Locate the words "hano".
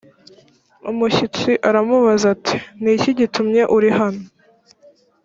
3.97-4.23